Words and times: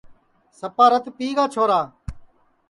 سپا 0.59 0.85
رت 0.91 1.05
پِیگا 1.17 1.45
چھورا 1.53 1.81